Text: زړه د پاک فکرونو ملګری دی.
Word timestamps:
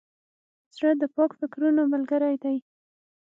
زړه 0.75 0.91
د 1.01 1.03
پاک 1.15 1.31
فکرونو 1.39 1.81
ملګری 1.93 2.35
دی. 2.43 2.57